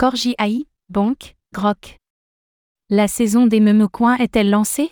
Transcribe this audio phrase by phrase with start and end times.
[0.00, 1.98] Corgi AI, Bonk, Grok.
[2.88, 4.90] La saison des meme-coins est-elle lancée?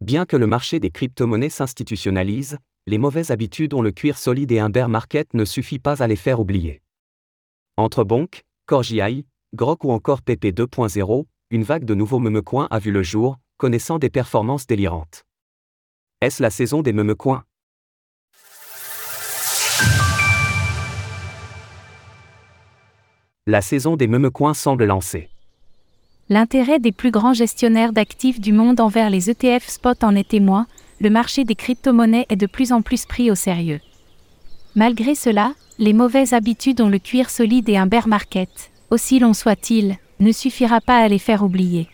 [0.00, 4.60] Bien que le marché des crypto-monnaies s'institutionnalise, les mauvaises habitudes ont le cuir solide et
[4.60, 6.80] un bear market ne suffit pas à les faire oublier.
[7.76, 12.92] Entre Bonk, Corgi Grok ou encore PP 2.0, une vague de nouveaux meme-coins a vu
[12.92, 15.26] le jour, connaissant des performances délirantes.
[16.22, 17.44] Est-ce la saison des meme-coins?
[23.50, 25.30] La saison des meme-coins semble lancée.
[26.28, 30.66] L'intérêt des plus grands gestionnaires d'actifs du monde envers les ETF spot en est témoin,
[31.00, 33.80] le marché des crypto-monnaies est de plus en plus pris au sérieux.
[34.74, 39.32] Malgré cela, les mauvaises habitudes ont le cuir solide et un bear market, aussi long
[39.32, 41.88] soit-il, ne suffira pas à les faire oublier.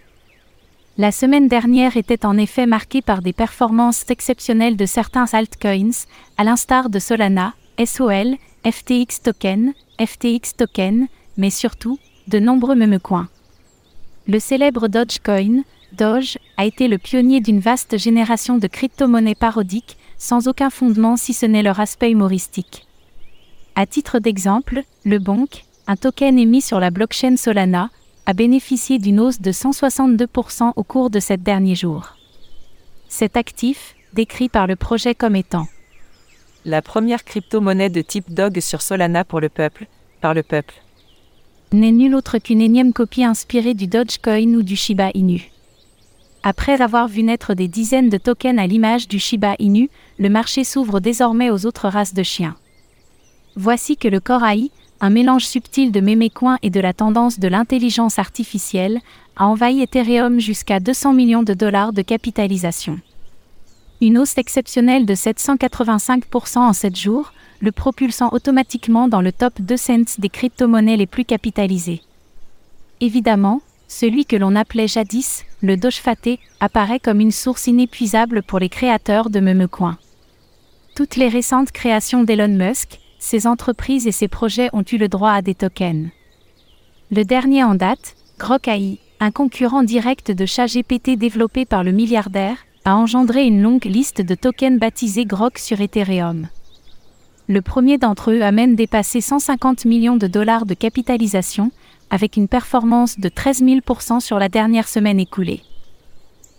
[0.98, 6.04] La semaine dernière était en effet marquée par des performances exceptionnelles de certains altcoins,
[6.36, 8.34] à l'instar de Solana, SOL,
[8.68, 11.98] FTX Token, FTX Token, mais surtout,
[12.28, 13.28] de nombreux memecoins.
[14.26, 15.62] Le célèbre Dogecoin,
[15.92, 21.34] Doge, a été le pionnier d'une vaste génération de crypto-monnaies parodiques, sans aucun fondement si
[21.34, 22.86] ce n'est leur aspect humoristique.
[23.74, 27.90] À titre d'exemple, le Bonk, un token émis sur la blockchain Solana,
[28.26, 32.16] a bénéficié d'une hausse de 162% au cours de ces derniers jours.
[33.08, 35.66] Cet actif, décrit par le projet comme étant
[36.64, 39.86] la première crypto-monnaie de type Dog sur Solana pour le peuple,
[40.20, 40.74] par le peuple,
[41.74, 45.50] n'est nul autre qu'une énième copie inspirée du Dogecoin ou du Shiba Inu.
[46.42, 50.62] Après avoir vu naître des dizaines de tokens à l'image du Shiba Inu, le marché
[50.62, 52.54] s'ouvre désormais aux autres races de chiens.
[53.56, 58.18] Voici que le Korai, un mélange subtil de mémécoins et de la tendance de l'intelligence
[58.18, 59.00] artificielle,
[59.36, 63.00] a envahi Ethereum jusqu'à 200 millions de dollars de capitalisation.
[64.00, 67.32] Une hausse exceptionnelle de 785% en 7 jours,
[67.64, 72.02] le propulsant automatiquement dans le top 2 cents des crypto-monnaies les plus capitalisées.
[73.00, 78.68] Évidemment, celui que l'on appelait jadis le Dogefaté apparaît comme une source inépuisable pour les
[78.68, 79.96] créateurs de memecoins.
[80.94, 85.32] Toutes les récentes créations d'Elon Musk, ses entreprises et ses projets ont eu le droit
[85.32, 86.10] à des tokens.
[87.10, 92.58] Le dernier en date, Grok AI, un concurrent direct de ChatGPT développé par le milliardaire,
[92.84, 96.48] a engendré une longue liste de tokens baptisés Grok sur Ethereum.
[97.46, 101.70] Le premier d'entre eux a même dépassé 150 millions de dollars de capitalisation,
[102.08, 105.60] avec une performance de 13 000% sur la dernière semaine écoulée.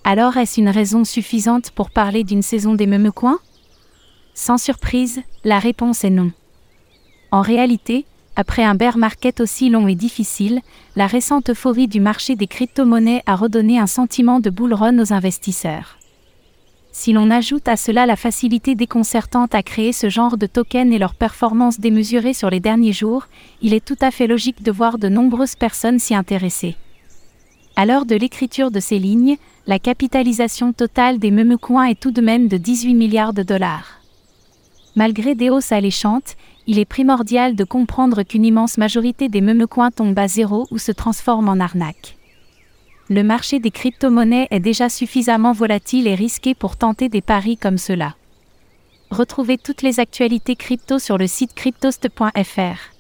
[0.03, 3.40] Alors est-ce une raison suffisante pour parler d'une saison des memecoins
[4.35, 6.31] Sans surprise, la réponse est non.
[7.31, 10.62] En réalité, après un bear market aussi long et difficile,
[10.95, 15.13] la récente euphorie du marché des crypto-monnaies a redonné un sentiment de bull run aux
[15.13, 15.97] investisseurs.
[16.97, 20.97] Si l'on ajoute à cela la facilité déconcertante à créer ce genre de tokens et
[20.97, 23.28] leur performance démesurée sur les derniers jours,
[23.61, 26.78] il est tout à fait logique de voir de nombreuses personnes s'y intéresser.
[27.75, 29.35] À l'heure de l'écriture de ces lignes,
[29.67, 34.00] la capitalisation totale des memecoins est tout de même de 18 milliards de dollars.
[34.95, 40.17] Malgré des hausses alléchantes, il est primordial de comprendre qu'une immense majorité des memecoins tombe
[40.17, 42.16] à zéro ou se transforme en arnaque
[43.09, 47.77] le marché des crypto-monnaies est déjà suffisamment volatile et risqué pour tenter des paris comme
[47.77, 48.16] cela.
[49.11, 52.95] Retrouvez toutes les actualités crypto sur le site cryptost.fr.